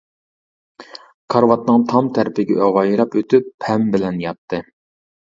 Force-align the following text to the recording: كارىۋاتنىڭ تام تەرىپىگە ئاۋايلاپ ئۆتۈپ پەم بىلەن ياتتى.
كارىۋاتنىڭ 1.33 1.85
تام 1.93 2.11
تەرىپىگە 2.17 2.59
ئاۋايلاپ 2.65 3.21
ئۆتۈپ 3.23 3.55
پەم 3.67 3.89
بىلەن 3.95 4.23
ياتتى. 4.29 4.69